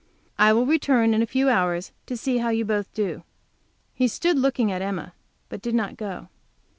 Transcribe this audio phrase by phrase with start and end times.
[0.39, 3.21] "I will return in a few hours to see how you both do."
[3.93, 5.13] He stood looking at, Emma,
[5.47, 6.29] but did not go.